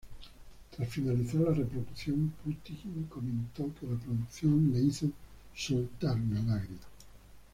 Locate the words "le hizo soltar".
4.73-6.15